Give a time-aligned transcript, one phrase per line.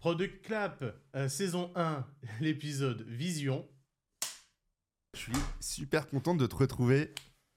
[0.00, 0.84] Product Clap,
[1.16, 2.06] euh, saison 1,
[2.40, 3.68] l'épisode Vision.
[5.14, 7.12] Je suis super content de te retrouver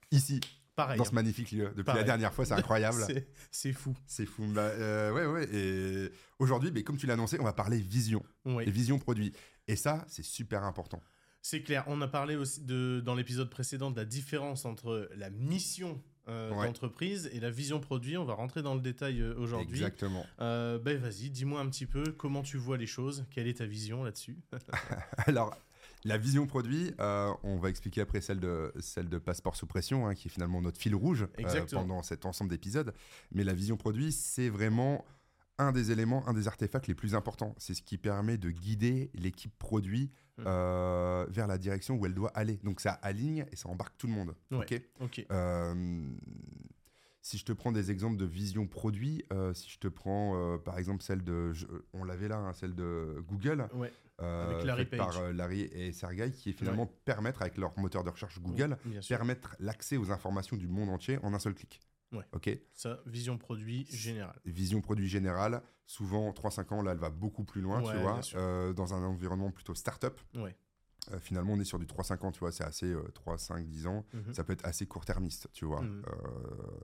[0.10, 0.40] ici,
[0.76, 0.98] Pareil.
[0.98, 1.14] dans ce hein.
[1.16, 1.70] magnifique lieu.
[1.70, 2.02] Depuis Pareil.
[2.02, 3.04] la dernière fois, c'est incroyable.
[3.06, 3.96] C'est- C'est fou.
[4.08, 4.46] c'est fou.
[4.48, 5.56] Bah, euh, ouais, ouais.
[5.56, 8.64] Et aujourd'hui, mais comme tu l'as annoncé, on va parler vision Oui.
[8.66, 9.34] et vision produit.
[9.68, 11.02] Et ça, c'est super important.
[11.44, 11.84] C'est clair.
[11.88, 16.52] On a parlé aussi de, dans l'épisode précédent de la différence entre la mission euh,
[16.54, 16.68] Ouais.
[16.68, 18.18] d'entreprise et la vision produit.
[18.18, 19.78] On va rentrer dans le détail euh, aujourd'hui.
[19.78, 20.26] Exactement.
[20.40, 23.26] Euh, ben vas-y, dis-moi un petit peu comment tu vois les choses.
[23.32, 24.38] Quelle est ta vision là-dessus?
[25.26, 25.56] Alors,
[26.04, 30.08] la vision produit, euh, on va expliquer après celle de, celle de Passeport sous pression,
[30.08, 32.94] hein, qui est finalement notre fil rouge euh, pendant cet ensemble d'épisodes.
[33.32, 35.06] Mais la vision produit, c'est vraiment
[35.58, 37.54] un des éléments, un des artefacts les plus importants.
[37.58, 40.46] C'est ce qui permet de guider l'équipe produit Mhm.
[40.48, 42.60] euh, vers la direction où elle doit aller.
[42.64, 44.34] Donc ça aligne et ça embarque tout le monde.
[44.52, 44.66] Ouais.
[45.02, 45.26] ok.
[45.32, 46.08] Euh,
[47.22, 50.80] si je te prends des exemples de vision produit, euh, si je te prends par
[50.80, 53.92] exemple celle de, je- on l'avait là, hein, celle de Google, Ouais.
[54.24, 58.10] Avec Larry faite par Larry et Sergey, qui est finalement permettre avec leur moteur de
[58.12, 58.78] recherche Google,
[59.10, 61.80] permettre l'accès aux informations du monde entier en un seul clic.
[62.12, 62.26] Ouais.
[62.34, 62.50] Ok.
[62.74, 64.40] Ça, vision produit générale.
[64.46, 68.20] Vision produit générale, souvent 3-5 ans, là elle va beaucoup plus loin, Ouais, tu vois,
[68.36, 70.20] euh, dans un environnement plutôt start-up.
[70.36, 70.56] Ouais.
[71.12, 73.68] Euh, finalement, on est sur du 3-5 ans, tu vois, c'est assez euh, 3, 5,
[73.68, 74.06] 10 ans.
[74.14, 74.34] Mhm.
[74.34, 75.82] Ça peut être assez court-termiste, tu vois.
[75.82, 76.04] Mhm.
[76.08, 76.80] Euh,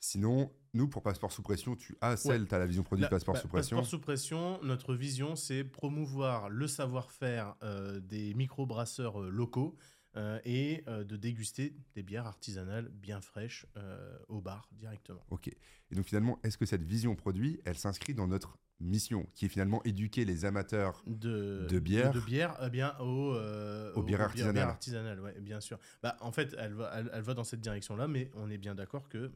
[0.00, 3.08] sinon, nous, pour Passeport sous pression, tu as celle, tu as la vision produit La-
[3.10, 3.76] Passeport bah, sous pression.
[3.76, 7.54] Passeport sous pression, notre vision, c'est promouvoir le savoir-faire
[8.02, 9.76] des microbrasseurs locaux
[10.16, 15.24] euh, et euh, de déguster des bières artisanales bien fraîches euh, au bar directement.
[15.30, 15.48] Ok.
[15.48, 19.48] Et donc, finalement, est-ce que cette vision produit, elle s'inscrit dans notre mission, qui est
[19.48, 22.12] finalement éduquer les amateurs De, De bière.
[22.12, 24.54] De, bière, eh bien, au, euh, Aux bières artisanales.
[24.54, 25.78] bières artisanales, ouais, bien sûr.
[26.02, 28.74] Bah, en fait, elle va, elle, elle va dans cette direction-là, mais on est bien
[28.74, 29.30] d'accord que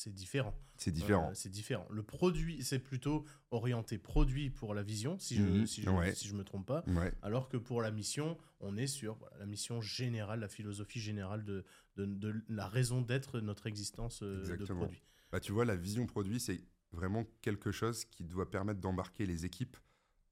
[0.00, 0.54] c'est différent.
[0.78, 1.28] C'est différent.
[1.30, 1.86] Euh, c'est différent.
[1.90, 6.14] Le produit, c'est plutôt orienté produit pour la vision, si je, Mhm, si ouais.
[6.32, 6.82] me trompe pas.
[6.86, 7.12] Ouais.
[7.20, 11.44] Alors que pour la mission, on est sur voilà, la mission générale, la philosophie générale
[11.44, 11.64] de,
[11.96, 14.78] de, de la raison d'être de notre existence euh, de Exactement.
[14.80, 15.02] produit.
[15.32, 16.62] Bah, tu vois, la vision produit, c'est
[16.92, 19.76] vraiment quelque chose qui doit permettre d'embarquer les équipes.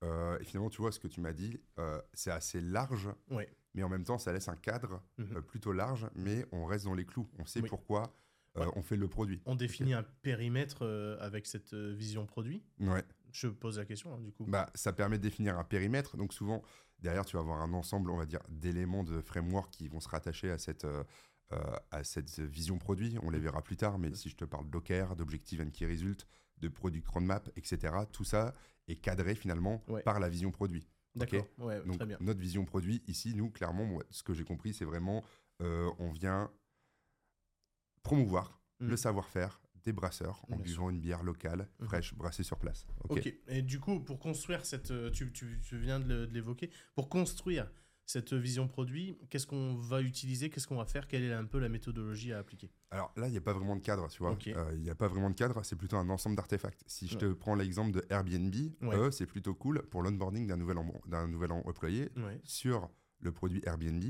[0.03, 3.55] Euh, et finalement, tu vois, ce que tu m'as dit, euh, c'est assez large, Ouais.
[3.75, 5.37] mais en même temps, ça laisse un cadre Mhm.
[5.37, 7.29] euh, plutôt large, mais on reste dans les clous.
[7.39, 7.69] On sait Oui.
[7.69, 8.15] pourquoi
[8.59, 8.67] Ouais.
[8.77, 9.41] on fait le produit.
[9.47, 12.63] On définit un périmètre euh, avec cette euh, vision produit.
[12.81, 13.05] Ouais.
[13.33, 14.45] Je pose la question, hein, du coup.
[14.47, 16.17] Bah, ça permet de définir un périmètre.
[16.17, 16.63] Donc souvent,
[16.99, 20.09] derrière, tu vas avoir un ensemble, on va dire, d'éléments de framework qui vont se
[20.09, 21.05] rattacher à cette, euh,
[21.53, 21.59] euh,
[21.91, 23.17] à cette vision produit.
[23.23, 26.27] On les verra plus tard, mais si je te parle d'OKR, d'Objective and Key Result,
[26.59, 28.53] de Product Roadmap, etc., tout ça
[28.89, 30.03] est cadré finalement Ouais.
[30.03, 30.89] par la vision produit.
[31.15, 32.17] D'accord, ouais, Donc très bien.
[32.21, 35.23] notre vision produit, ici, nous, clairement, moi, ce que j'ai compris, c'est vraiment,
[35.63, 36.51] euh, on vient
[38.09, 38.89] promouvoir Mm.
[38.89, 41.87] le savoir-faire des brasseurs en Bien buvant une bière locale, Mhm.
[41.87, 42.87] fraîche, brassée sur place.
[43.09, 43.19] Ok.
[43.19, 44.91] Ok, et du coup, pour construire cette.
[44.91, 46.71] euh, Tu, tu- tu viens de l'évoquer.
[46.95, 47.71] Pour construire
[48.07, 51.59] cette vision produit, qu'est-ce qu'on va utiliser Qu'est-ce qu'on va faire Quelle est un peu
[51.59, 52.71] la méthodologie à appliquer?
[52.91, 54.37] Alors là, il n'y a pas vraiment de cadre, tu vois.
[54.47, 56.83] Euh, Il a pas vraiment de cadre, c'est plutôt un ensemble d'artefacts.
[56.87, 57.21] Si je Ouais.
[57.21, 58.97] te prends l'exemple de Airbnb, Ouais.
[58.97, 60.79] eux, c'est plutôt cool pour l'onboarding d'un nouvel,
[61.53, 62.41] employé Ouais.
[62.45, 62.89] sur
[63.21, 64.05] le produit Airbnb.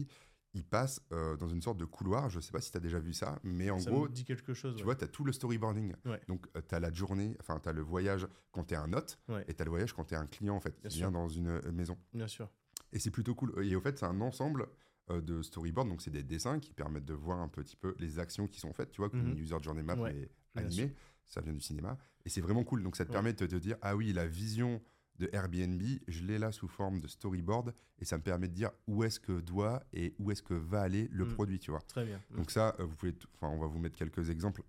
[0.58, 2.98] Il passe euh, dans une sorte de couloir, je sais pas si tu as déjà
[2.98, 4.74] vu ça, mais en Ça gros, me dit quelque chose.
[4.74, 4.84] tu ouais.
[4.86, 5.94] vois, tu as tout le storyboarding.
[6.04, 6.20] Ouais.
[6.26, 9.20] Donc, tu as la journée, enfin, tu as le voyage quand tu es un hôte,
[9.28, 9.44] Ouais.
[9.46, 11.06] et tu as le voyage quand tu es un client, en fait, Bien qui sûr.
[11.08, 11.96] vient dans une euh, maison.
[12.12, 12.50] Bien sûr.
[12.92, 13.52] Et c'est plutôt cool.
[13.64, 14.66] Et au fait, c'est un ensemble
[15.10, 18.18] euh, de storyboard, donc c'est des dessins qui permettent de voir un petit peu les
[18.18, 19.32] actions qui sont faites, tu vois, comme Mhm.
[19.32, 20.92] une user journey map mais animée,
[21.24, 21.96] ça vient du cinéma.
[22.24, 22.82] Et c'est vraiment cool.
[22.82, 24.82] Donc ça te permet de te dire, ah oui, la vision
[25.18, 28.70] de Airbnb, je l'ai là sous forme de storyboard, et ça me permet de dire
[28.86, 31.32] où est-ce que doit et où est-ce que va aller le Mhm.
[31.34, 31.80] produit, tu vois.
[31.80, 32.20] Très bien.
[32.36, 34.62] Donc ça, euh, vous pouvez, enfin, on va vous mettre quelques exemples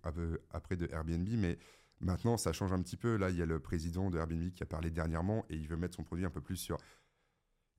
[0.50, 1.58] après de Airbnb, mais
[2.00, 3.16] maintenant ça change un petit peu.
[3.16, 5.76] Là, il y a le président de Airbnb qui a parlé dernièrement et il veut
[5.76, 6.78] mettre son produit un peu plus sur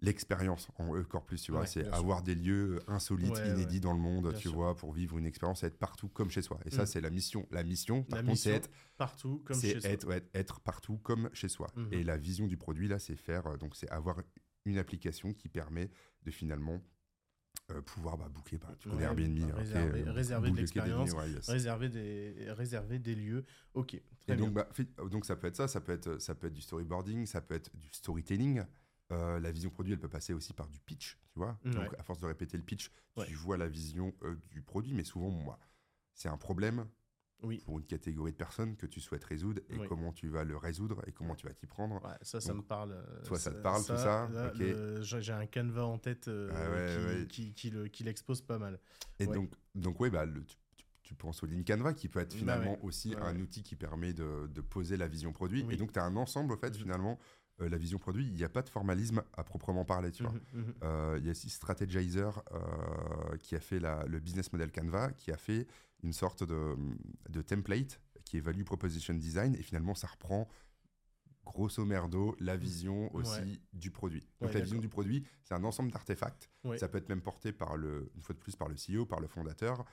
[0.02, 1.62] l'expérience en encore plus, tu vois.
[1.62, 1.94] Ouais, c'est sûr.
[1.94, 3.80] avoir des lieux insolites, Ouais, inédits ouais.
[3.80, 4.54] dans le monde, Bien tu sûr.
[4.54, 6.60] vois, pour vivre une expérience, être partout comme chez soi.
[6.66, 6.72] Et Mm.
[6.72, 7.48] ça, c'est la mission.
[7.52, 9.90] La mission, par La contre, c'est être, Partout, comme chez soi.
[9.90, 11.68] être, ouais, être partout comme chez soi.
[11.76, 11.88] Mhm.
[11.94, 14.22] Et la vision du produit, là, c'est faire, euh, donc c'est avoir
[14.66, 15.90] une application qui permet
[16.24, 16.82] de finalement
[17.70, 21.48] euh, pouvoir bah, booker, bah, tu connais Airbnb, bah, réserver- euh, réserver de l'expérience, yes.
[21.50, 23.46] Réserver des, réserver des lieux.
[23.76, 23.90] Ok,
[24.20, 24.46] très Et bien.
[24.48, 24.68] donc, bah,
[25.10, 27.54] donc ça peut être ça, ça peut être, ça peut être du storyboarding, ça peut
[27.56, 28.64] être du storytelling.
[29.12, 31.60] Euh, la vision produit, elle peut passer aussi par du pitch, tu vois.
[31.66, 31.72] Ouais.
[31.72, 33.26] Donc à force de répéter le pitch, Ouais.
[33.26, 35.60] tu vois la vision euh, du produit, mais souvent, moi,
[36.14, 36.88] c'est un problème
[37.44, 37.58] Oui.
[37.66, 39.88] pour une catégorie de personnes que tu souhaites résoudre et Oui.
[39.90, 41.96] comment tu vas le résoudre et comment tu vas t'y prendre.
[42.06, 42.92] Ouais, ça, ça Donc, me parle.
[42.94, 44.60] euh, toi, ça te parle, tout ça là, Ok.
[44.60, 48.60] le- J'ai un canevas en tête euh, Ah qui, qui, qui le- qui l'expose pas
[48.60, 48.80] mal.
[49.20, 52.20] Et donc, donc ouais, bah, le- tu, tu- tu penses au Lean Canva qui peut
[52.22, 55.64] être finalement aussi un outil qui permet de, de poser la vision produit.
[55.64, 55.74] Oui.
[55.74, 57.20] Et donc, tu as un ensemble, au fait, finalement,
[57.62, 60.32] euh, la vision produit, il n'y a pas de formalisme à proprement parler, tu vois.
[60.54, 60.74] Mhm, mhm.
[60.84, 65.12] Euh, Il y a aussi Strategizer euh, qui a fait la- le business model Canva,
[65.14, 65.68] qui a fait
[66.04, 66.76] une sorte de,
[67.30, 70.48] de template qui est Value Proposition Design, et finalement, ça reprend
[71.46, 73.60] grosso merdo la vision aussi Ouais.
[73.74, 74.22] du produit.
[74.40, 76.50] Ouais, Donc la vision du produit, c'est un ensemble d'artefacts.
[76.64, 76.78] Ouais.
[76.78, 79.20] Ça peut être même porté par le, une fois de plus par le CEO, par
[79.20, 79.86] le fondateur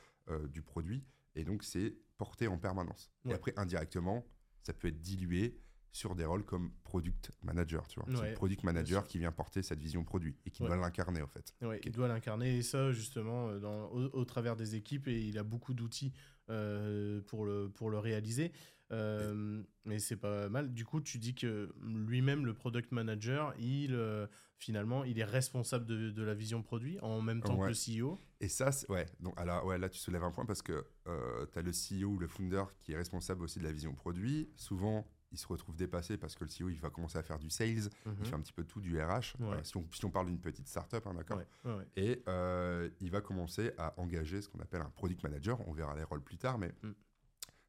[0.51, 1.05] du produit,
[1.35, 3.11] et donc c'est porté en permanence.
[3.25, 4.25] Et après, indirectement,
[4.63, 5.57] ça peut être dilué
[5.93, 8.09] sur des rôles comme product manager, tu vois.
[8.21, 10.69] C'est le product manager qui vient porter cette vision produit et qui Ouais.
[10.69, 11.55] doit l'incarner, en fait.
[11.63, 11.81] Ouais.
[11.85, 15.39] Il doit l'incarner et ça justement euh, dans, au, au travers des équipes et il
[15.39, 16.13] a beaucoup d'outils
[16.51, 18.53] euh, pour, le, pour le réaliser.
[18.91, 20.73] Euh, mais c'est pas mal.
[20.73, 24.27] Du coup, tu dis que lui-même, le product manager, il euh,
[24.57, 27.71] finalement, il est responsable de, de la vision produit en même temps Ouais.
[27.71, 28.19] que le CEO.
[28.41, 31.63] Et ça, ouais, donc alors, ouais, là tu soulèves un point parce que tu as
[31.63, 34.49] le CEO ou le founder qui est responsable aussi de la vision produit.
[34.57, 37.51] Souvent, il se retrouve dépassé parce que le CEO il va commencer à faire du
[37.51, 38.17] sales, Mhm.
[38.21, 39.37] il fait un petit peu tout du RH.
[39.41, 39.57] Ouais.
[39.57, 41.87] Euh, si, on, si on parle d'une petite startup, hein, d'accord Ouais, ouais, ouais.
[41.97, 45.61] Et euh, il va commencer à engager ce qu'on appelle un product manager.
[45.69, 46.93] On verra les rôles plus tard, mais Mm.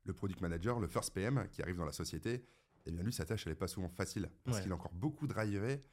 [0.06, 2.46] le product manager, le first PM qui arrive dans la société,
[2.86, 5.28] eh bien lui, sa tâche, elle n'est pas souvent facile parce qu'il est encore beaucoup
[5.28, 5.84] drivé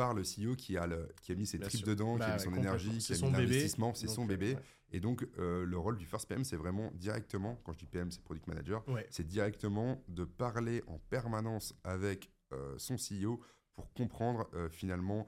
[0.00, 1.88] par le CEO qui a, le, qui a mis ses Bien tripes sûr.
[1.88, 4.28] dedans, qui Bah a mis ouais, son énergie, qui a mis l'investissement, c'est son euh,
[4.28, 4.54] bébé.
[4.54, 4.60] ouais.
[4.92, 8.10] Et donc, euh, le rôle du first PM, c'est vraiment directement, quand je dis PM,
[8.10, 9.06] c'est product manager, Ouais.
[9.10, 13.40] c'est directement de parler en permanence avec euh, son CEO
[13.74, 15.26] pour comprendre euh, finalement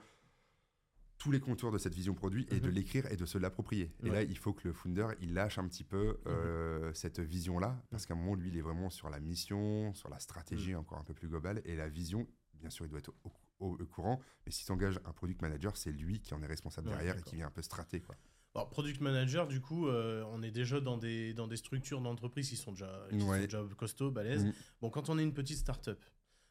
[1.19, 2.75] tous les contours de cette vision produit et de Mhm.
[2.75, 3.93] l'écrire et de se l'approprier.
[4.03, 7.81] Et là, il faut que le founder, il lâche un petit peu euh, cette vision-là,
[7.91, 10.99] parce qu'à un moment, lui, il est vraiment sur la mission, sur la stratégie encore
[10.99, 13.31] un peu plus globale, et la vision, bien sûr, il doit être au,
[13.63, 16.89] au- au courant, mais si s'engage un product manager, c'est lui qui en est responsable
[16.89, 18.15] Ouais, derrière et qui vient un peu strater, quoi.
[18.55, 22.49] Alors, product manager, du coup, euh, on est déjà dans des, dans des structures d'entreprise
[22.51, 23.39] qui sont déjà, qui Ouais.
[23.39, 24.45] sont déjà costauds, balèzes.
[24.45, 24.53] Mm.
[24.83, 26.05] Bon, quand on est une petite start-up,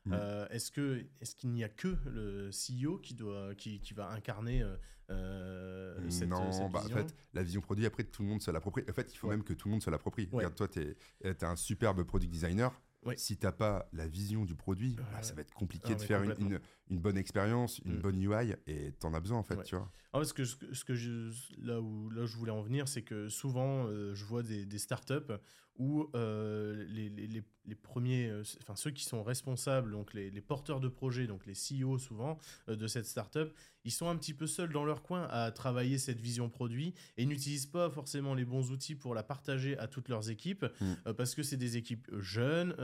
[0.06, 0.14] Mm.
[0.14, 4.10] euh, est-ce que est-ce qu'il n'y a que le CEO qui doit qui, qui va
[4.10, 4.76] incarner euh,
[5.12, 8.42] euh, cette, non, cette bah, en vision fait, la vision produit, après, tout le monde
[8.42, 8.84] se l'approprie.
[8.90, 9.36] En fait, il faut Ouais.
[9.36, 10.24] même que tout le monde se l'approprie.
[10.32, 10.38] Ouais.
[10.38, 10.80] Regarde, toi, tu
[11.24, 12.72] es, un superbe product designer.
[13.04, 13.18] Ouais.
[13.18, 16.02] Si tu n'as pas la vision du produit, bah, ça va être compliqué Ah, de
[16.02, 16.58] faire une, complètement.
[16.90, 18.02] une, une bonne expérience, une Mm.
[18.02, 19.64] bonne UI, et tu en as besoin, en fait, Ouais.
[19.64, 19.92] tu vois.
[20.14, 22.88] Ah, parce ce que, ce que je, là, où, là où je voulais en venir,
[22.88, 25.32] c'est que souvent, euh, je vois des, des startups
[25.78, 30.42] où euh, les, les, les, premiers, euh, enfin ceux qui sont responsables, donc les, les
[30.42, 32.38] porteurs de projets, donc les CEO souvent
[32.70, 33.52] euh, de cette startup,
[33.84, 37.26] ils sont un petit peu seuls dans leur coin à travailler cette vision produit et
[37.26, 40.94] n'utilisent pas forcément les bons outils pour la partager à toutes leurs équipes Mm.
[41.08, 42.76] euh, parce que c'est des équipes jeunes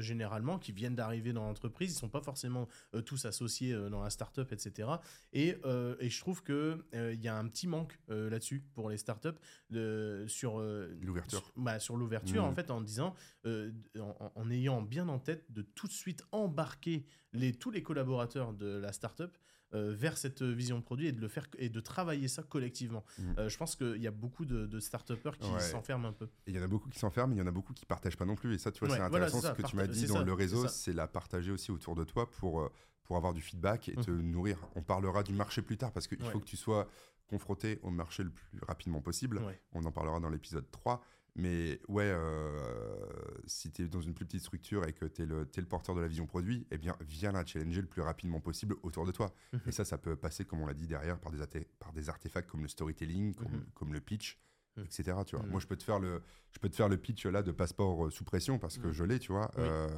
[0.00, 2.68] généralement qui viennent d'arriver dans l'entreprise, ils sont pas forcément
[3.06, 4.88] tous associés dans la startup, etc.
[5.32, 5.56] Et,
[6.00, 9.28] et je trouve que il y a un petit manque là-dessus pour les startups
[9.70, 10.58] de, sur
[11.00, 11.52] L'ouverture.
[11.56, 13.14] bah, sur l'ouverture En fait en disant
[13.46, 17.82] euh, en, en ayant bien en tête de tout de suite embarquer les tous les
[17.82, 19.36] collaborateurs de la startup
[19.72, 23.04] euh, vers cette vision produit et de le faire et de travailler ça collectivement.
[23.18, 23.34] Mhm.
[23.38, 25.60] Euh, je pense qu'il y a beaucoup de, de qui Ouais.
[25.60, 26.28] s'enferment un peu.
[26.48, 28.16] Il y en a beaucoup qui s'enferment, mais il y en a beaucoup qui partagent
[28.16, 28.52] pas non plus.
[28.54, 30.24] Et ça, tu vois, Ouais, c'est intéressant ça, ce que tu m'as dit dans ça,
[30.24, 32.68] le réseau, c'est la partager aussi autour de toi pour,
[33.04, 34.58] pour avoir du feedback et te nourrir.
[34.74, 36.20] On parlera du marché plus tard parce qu'il.
[36.20, 36.30] Ouais.
[36.30, 36.88] faut que tu sois
[37.28, 39.38] confronté au marché le plus rapidement possible.
[39.38, 39.60] Ouais.
[39.72, 41.00] On en parlera dans l'épisode 3.
[41.40, 42.98] Mais ouais, euh,
[43.46, 46.00] si tu es dans une plus petite structure et que tu es, le porteur de
[46.00, 49.32] la vision produit, eh bien, viens la challenger le plus rapidement possible autour de toi.
[49.52, 49.60] Mhm.
[49.66, 51.38] Et ça, ça peut passer, comme on l'a dit derrière, par des,
[51.78, 53.66] par des artefacts comme le storytelling, comme, Mhm.
[53.74, 54.38] comme le pitch,
[54.76, 54.84] Mhm.
[54.84, 55.16] etc.
[55.26, 55.46] Tu vois.
[55.46, 56.22] Moi, je peux, te faire le,
[56.52, 59.04] je peux te faire le pitch là de passeport euh, sous pression parce que je
[59.04, 59.50] l'ai, tu vois.
[59.56, 59.64] Oui.
[59.66, 59.88] Euh,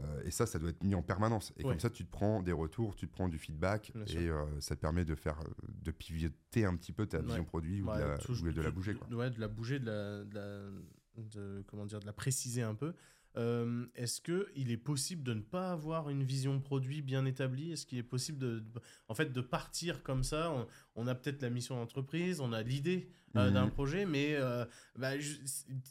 [0.00, 1.52] euh, et ça, ça doit être mis en permanence.
[1.56, 1.70] Et Ouais.
[1.70, 4.44] comme ça, tu te prends des retours, tu te prends du feedback Bien et euh,
[4.60, 5.38] ça te permet de faire,
[5.68, 7.24] de pivoter un petit peu ta Ouais.
[7.24, 8.94] vision produit ou Ouais, de la, tout- ou de la tout- bouger.
[8.94, 9.06] Quoi.
[9.30, 12.92] De la bouger, de la, de la- de- comment dire, de la préciser un peu.
[13.38, 17.70] Euh, Est-ce que il est possible de ne pas avoir une vision produit bien établie?
[17.72, 20.50] Est-ce qu'il est possible de, de- en fait, de partir comme ça?
[20.52, 23.54] On, on a peut-être la mission d'entreprise, on a l'idée euh, Mhm.
[23.54, 24.64] d'un projet, mais euh,
[24.98, 25.36] bah, je-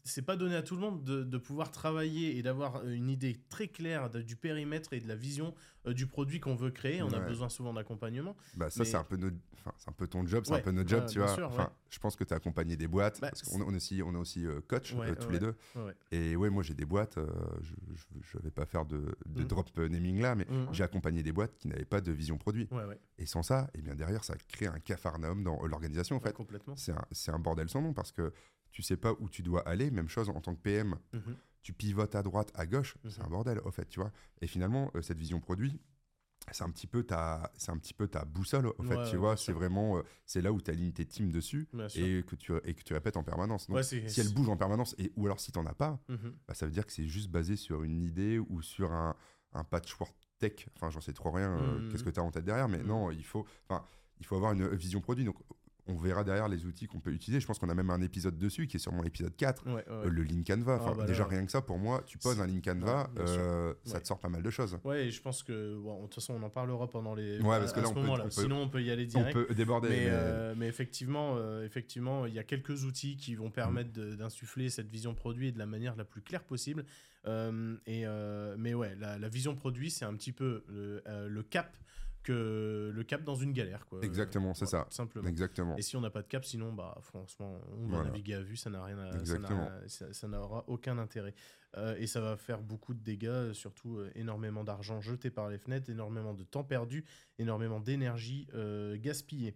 [0.03, 3.39] c'est- pas donné à tout le monde de, de pouvoir travailler et d'avoir une idée
[3.49, 5.53] très claire de- du périmètre et de la vision
[5.87, 7.03] euh, du produit qu'on veut créer.
[7.03, 8.35] On a besoin souvent d'accompagnement.
[8.57, 10.63] Bah, ça, Mais- c'est un, peu notre- enfin, un peu ton job, c'est Ouais, un
[10.63, 11.27] peu notre job, tu vois.
[11.35, 11.69] sûr, enfin, ouais.
[11.91, 14.13] Je pense que tu as accompagné des boîtes, Bah, parce qu'on on est aussi, on
[14.15, 15.55] est aussi euh, coach euh, tous les deux.
[16.11, 17.27] Et ouais, moi j'ai des boîtes, euh,
[17.61, 19.47] je ne vais pas faire de, de Mm.
[19.47, 20.67] drop naming là, mais Mhm.
[20.71, 22.67] j'ai accompagné des boîtes qui n'avaient pas de vision produit.
[22.71, 22.99] Ouais, ouais.
[23.19, 26.33] Et sans ça, et bien derrière, ça crée un cafarnaum dans euh, l'organisation en fait.
[26.33, 26.75] complètement.
[26.75, 28.33] C'est un, un bordel sans nom parce que
[28.71, 29.91] tu sais pas où tu dois aller.
[29.91, 31.35] Même chose en tant que PM, Mhm.
[31.61, 33.25] tu pivotes à droite, à gauche, c'est Mhm.
[33.25, 34.11] un bordel au fait, tu vois.
[34.41, 35.79] Et finalement, euh, cette vision produit,
[36.51, 39.17] c'est un petit peu ta, c'est un petit peu ta boussole au fait, Ouais, tu
[39.17, 39.35] vois.
[39.37, 42.05] C'est vraiment, euh, c'est là où tu alignes tes teams dessus Bien sûr.
[42.05, 43.67] et que tu et que tu répètes en permanence.
[43.67, 45.99] Donc, Ouais, c'est- si elle bouge en permanence et ou alors si t'en as pas,
[46.09, 46.33] Mhm.
[46.47, 49.15] bah, ça veut dire que c'est juste basé sur une idée ou sur un,
[49.53, 50.67] un patchwork tech.
[50.75, 51.49] Enfin, j'en sais trop rien.
[51.49, 51.89] euh.
[51.89, 53.83] Qu'est-ce que tu as en tête derrière Mais non, il faut, enfin,
[54.19, 55.23] il faut avoir une vision produit.
[55.25, 55.37] Donc,
[55.87, 57.39] on verra derrière les outils qu'on peut utiliser.
[57.39, 59.67] Je pense qu'on a même un épisode dessus qui est sûrement l'épisode 4.
[59.67, 60.75] Ouais, ouais, euh, le Lean Canva.
[60.77, 61.29] Enfin, Ah, bah déjà, là.
[61.29, 64.19] rien que ça, pour moi, tu poses un Lean Canva, Ouais, euh, ça te sort
[64.19, 64.79] pas mal de choses.
[64.83, 67.37] Ouais, et je pense que bon, de toute façon, on en parlera pendant les.
[67.39, 69.33] Ouais, parce à- que là, on peut- on Sinon, on peut y aller On direct.
[69.33, 69.89] peut déborder.
[69.89, 74.69] Mais, mais- euh, mais effectivement, effectivement, il y a quelques outils qui vont permettre d'insuffler
[74.69, 76.83] cette vision produit de la manière la plus claire possible.
[77.27, 78.05] Et,
[78.57, 81.75] mais ouais, la, la vision produit, c'est un petit peu le, le cap
[82.25, 83.99] que le cap dans une galère, quoi.
[84.03, 84.95] Exactement, c'est Voilà, ça.
[84.95, 85.27] Simplement.
[85.29, 85.77] Exactement.
[85.77, 88.09] Et si on n'a pas de cap, sinon, bah, franchement, on va Voilà.
[88.09, 89.69] naviguer à vue, ça n'a rien à, ça Exactement.
[90.27, 91.33] n'aura aucun intérêt.
[91.77, 95.57] Euh, et ça va faire beaucoup de dégâts, surtout euh, énormément d'argent jeté par les
[95.57, 97.05] fenêtres, énormément de temps perdu,
[97.37, 99.55] énormément d'énergie euh, gaspillée.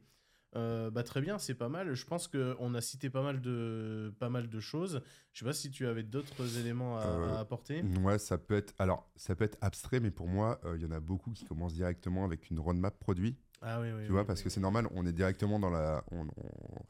[0.55, 1.93] Euh, bah, très bien, c'est pas mal.
[1.93, 5.01] Je pense qu'on a cité pas mal de, pas mal de choses.
[5.33, 7.81] Je sais pas si tu avais d'autres éléments à, Euh, à apporter.
[8.01, 8.73] Ouais, ça peut être.
[8.79, 11.45] Alors, ça peut être abstrait, mais pour moi, euh, il y en a beaucoup qui
[11.45, 13.37] commencent directement avec une roadmap produit.
[13.61, 14.05] Ah oui, oui.
[14.05, 16.03] tu vois, parce que c'est normal, on est directement dans la.
[16.11, 16.81] On, on-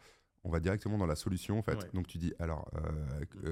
[0.46, 1.76] on va directement dans la solution, en fait.
[1.76, 1.90] Ouais.
[1.94, 2.72] Donc, tu dis, alors,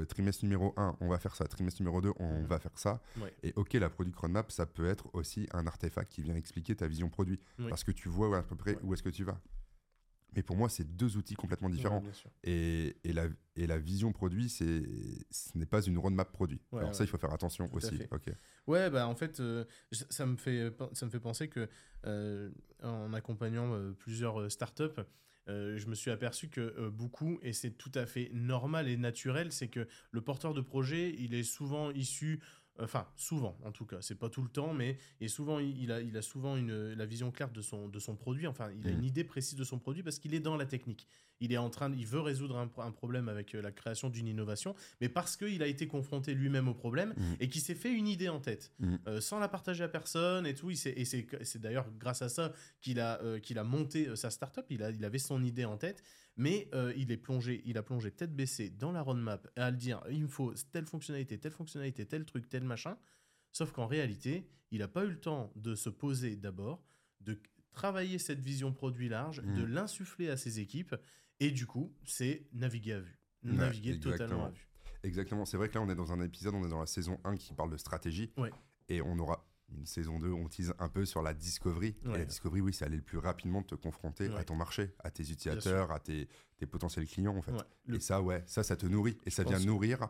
[0.08, 1.46] trimestre numéro 1, on va faire ça.
[1.46, 2.46] Trimestre numéro 2, on Mhm.
[2.46, 3.02] va faire ça.
[3.22, 3.36] Ouais.
[3.44, 6.88] Et OK, la product roadmap, ça peut être aussi un artefact qui vient expliquer ta
[6.88, 7.42] vision produit.
[7.68, 9.38] Parce que tu vois à peu près où est-ce que tu vas.
[10.38, 12.04] Mais pour moi, c'est deux outils complètement différents.
[12.04, 12.32] Ouais.
[12.44, 13.26] Et, et, la,
[13.56, 14.84] et la vision produit, c'est,
[15.32, 16.62] ce n'est pas une roadmap produit.
[16.72, 17.98] Ouais, Alors ça, il faut faire attention Tout aussi.
[17.98, 18.08] fait.
[18.12, 18.30] Ok.
[18.68, 21.68] Ouais, bah en fait, euh, ça, me fait, ça me fait penser que
[22.06, 22.52] euh,
[22.84, 25.02] en accompagnant euh, plusieurs euh, startups,
[25.50, 28.96] euh, je me suis aperçu que euh, beaucoup, et c'est tout à fait normal et
[28.98, 32.42] naturel, c'est que le porteur de projet, il est souvent issu,
[32.80, 36.02] enfin souvent en tout cas, c'est pas tout le temps, mais et souvent il a,
[36.02, 38.92] il a souvent une, la vision claire de son, de son produit, enfin il a
[38.92, 38.98] Mhm.
[38.98, 41.08] une idée précise de son produit parce qu'il est dans la technique.
[41.40, 43.72] Il est en train, de- il veut résoudre un, pro- un problème avec euh, la
[43.72, 47.36] création d'une innovation, mais parce qu'il a été confronté lui-même au problème Mhm.
[47.40, 49.00] et qui s'est fait une idée en tête, Mhm.
[49.08, 50.72] euh, sans la partager à personne et tout.
[50.72, 54.66] Il et c'est d'ailleurs grâce à ça qu'il a, euh, qu'il a monté sa startup.
[54.70, 56.02] Il, a, il avait son idée en tête,
[56.38, 59.78] mais euh, il est plongé, il a plongé tête baissée dans la roadmap à le
[59.78, 62.98] dire il me faut telle fonctionnalité, telle fonctionnalité, tel truc, tel machin.
[63.52, 66.84] Sauf qu'en réalité, il n'a pas eu le temps de se poser d'abord,
[67.22, 67.40] de
[67.72, 69.56] travailler cette vision produit large, Mhm.
[69.56, 70.96] de l'insuffler à ses équipes,
[71.40, 73.20] et du coup, c'est naviguer à vue.
[73.44, 74.68] Ouais, Naviguer totalement à vue.
[75.04, 75.46] Exactement.
[75.46, 77.36] C'est vrai que là, on est dans un épisode, on est dans la saison 1
[77.38, 78.32] qui parle de stratégie.
[78.38, 78.52] Ouais.
[78.90, 81.96] Et on aura une saison 2, on tease un peu sur la discovery.
[82.06, 84.36] Et la discovery, oui, c'est aller le plus rapidement te confronter Ouais.
[84.38, 86.28] à ton marché, à tes utilisateurs, à tes,
[86.58, 87.52] tes potentiels clients, en fait.
[87.52, 87.58] Ouais.
[87.86, 89.18] Le- Et ça, ouais, ça, ça te nourrit.
[89.26, 90.08] Et ça vient nourrir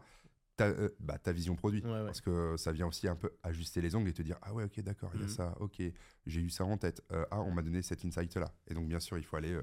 [0.56, 1.82] ta, euh, bah, ta vision produit.
[1.82, 4.64] Parce que ça vient aussi un peu ajuster les angles et te dire Ah ouais,
[4.64, 5.32] ok, d'accord, il y a Mhm.
[5.34, 5.82] ça, ok,
[6.28, 7.02] j'ai eu ça en tête.
[7.12, 8.54] Euh, ah, on m'a donné cet insight-là.
[8.68, 9.62] Et donc, bien sûr, il faut aller euh,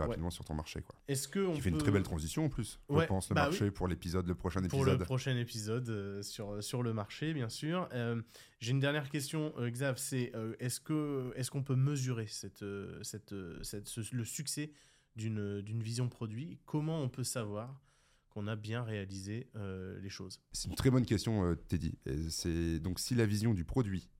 [0.00, 0.06] Ouais.
[0.08, 0.82] rapidement sur ton marché.
[0.82, 0.94] Quoi.
[1.08, 3.34] Est-ce que on Qui fait une très belle transition en plus, Ouais, je pense, le
[3.34, 4.98] bah marché pour l'épisode, le prochain pour épisode.
[5.00, 7.88] le prochain épisode euh, sur, sur le marché, bien sûr.
[7.92, 8.20] Euh,
[8.60, 12.64] J'ai une dernière question, euh, Xav, c'est euh, est-ce que est-ce qu'on peut mesurer cette,
[13.02, 14.70] cette, cette- ce- le succès
[15.16, 16.58] d'une d'une vision produit?
[16.66, 17.80] Comment on peut savoir
[18.28, 19.48] qu'on a bien réalisé
[20.02, 20.40] les choses?
[20.52, 21.98] C'est une très bonne question, Teddy.
[22.04, 24.10] Et c'est donc si la vision du produit,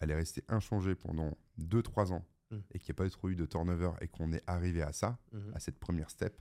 [0.00, 2.56] elle est restée inchangée pendant 2-3 ans Mm.
[2.72, 5.18] et qu'il n'y a pas trop eu de turnover et qu'on est arrivé à ça,
[5.32, 5.52] Mhm.
[5.54, 6.40] à cette première step,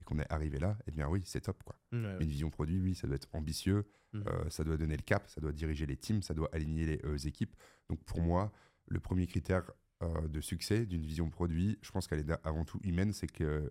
[0.00, 1.76] et qu'on est arrivé là, eh bien oui, c'est top quoi.
[1.92, 2.16] Ouais.
[2.20, 4.24] une vision produit, oui, ça doit être ambitieux, Mhm.
[4.28, 7.00] euh, ça doit donner le cap, ça doit diriger les teams, ça doit aligner les
[7.04, 7.54] euh, équipes.
[7.90, 8.50] Donc pour moi,
[8.88, 9.70] le premier critère
[10.02, 13.70] euh, de succès d'une vision produit, je pense qu'elle est avant tout humaine, c'est que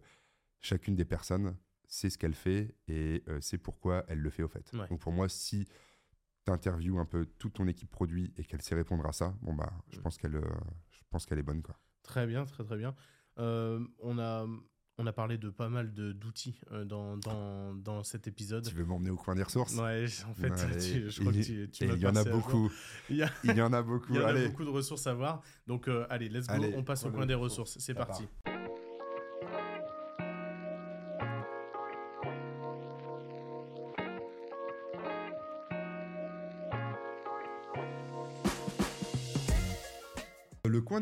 [0.61, 1.57] chacune des personnes
[1.87, 4.71] sait ce qu'elle fait et sait pourquoi elle le fait au fait.
[4.73, 4.87] Ouais.
[4.87, 5.67] Donc pour moi, si
[6.45, 9.53] tu interviews un peu toute ton équipe produit et qu'elle sait répondre à ça, bon
[9.53, 10.41] bah, je pense qu'elle, euh,
[10.89, 11.75] je pense qu'elle est bonne quoi.
[12.03, 12.95] Très bien, très très bien.
[13.39, 14.45] Euh, on a
[14.97, 18.67] on a parlé de pas mal de- d'outils euh, dans, dans, dans cet épisode.
[18.67, 19.73] Tu veux m'emmener au coin des ressources?
[19.75, 22.23] Ouais, en fait, Ouais, tu- je crois il- que tu, tu il y en a
[22.23, 22.71] beaucoup.
[23.09, 24.13] Il y a- Il y en a beaucoup.
[24.13, 24.47] Il y en a Allez.
[24.49, 25.41] beaucoup de ressources à voir.
[25.65, 26.53] Donc, euh, allez, let's go.
[26.53, 27.71] Allez, on passe au coin des ressources.
[27.77, 27.85] ressources.
[27.85, 28.27] C'est parti.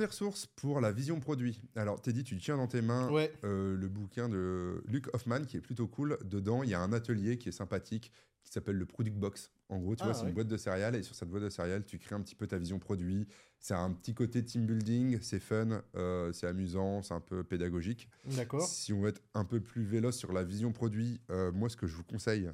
[0.09, 1.61] Ressources pour la vision produit.
[1.75, 3.31] Alors, Teddy, tu tiens dans tes mains Ouais.
[3.43, 6.17] euh, le bouquin de Luc Hoffman qui est plutôt cool.
[6.25, 8.11] Dedans, il y a un atelier qui est sympathique
[8.43, 9.51] qui s'appelle le Product Box.
[9.67, 10.29] En gros, tu Ah, vois, c'est ouais.
[10.29, 12.47] une boîte de céréales et sur cette boîte de céréales, tu crées un petit peu
[12.47, 13.27] ta vision produit.
[13.59, 18.09] C'est un petit côté team building, c'est fun, euh, c'est amusant, c'est un peu pédagogique.
[18.25, 18.65] D'accord.
[18.67, 21.77] Si on veut être un peu plus véloce sur la vision produit, euh, moi, ce
[21.77, 22.49] que je vous conseille,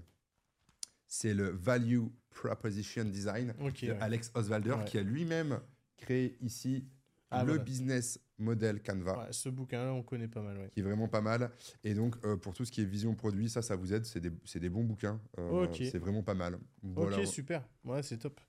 [1.08, 3.86] c'est le Value Proposition Design Ok.
[3.86, 3.98] de ouais.
[4.02, 4.86] Alex Oswalder Ouais.
[4.86, 5.60] qui a lui-même
[5.98, 6.86] créé ici
[7.32, 7.64] Ah, le voilà.
[7.64, 9.18] business model Canva.
[9.18, 10.58] Ouais, ce bouquin-là, on connaît pas mal.
[10.58, 10.70] Ouais.
[10.74, 11.52] qui est vraiment pas mal.
[11.84, 14.06] Et donc, euh, pour tout ce qui est vision produit, ça, ça vous aide.
[14.06, 15.20] C'est des, des bons bouquins.
[15.40, 15.68] Euh.
[15.74, 16.58] C'est vraiment pas mal.
[16.84, 17.18] Voilà.
[17.18, 17.68] Ok, super.
[17.84, 18.40] Ouais, c'est top.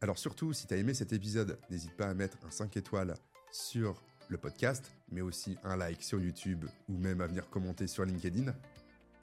[0.00, 3.14] Alors surtout, si tu as aimé cet épisode, n'hésite pas à mettre un 5 étoiles
[3.50, 8.04] sur le podcast, mais aussi un like sur YouTube ou même à venir commenter sur
[8.04, 8.52] LinkedIn.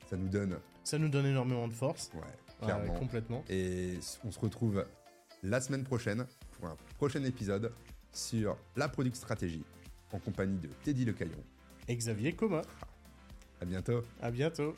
[0.10, 0.58] Ça nous donne...
[0.84, 2.12] Ça nous donne énormément de force.
[2.16, 2.22] Ouais,
[2.66, 2.94] clairement.
[2.96, 3.44] complètement.
[3.50, 4.86] Et on se retrouve
[5.44, 7.72] la semaine prochaine pour un prochain épisode
[8.12, 9.64] sur la Product Stratégie
[10.12, 11.44] en compagnie de Teddy Lecaillon
[11.88, 12.62] et Xavier Coma.
[13.62, 14.02] À bientôt.
[14.22, 14.76] À bientôt.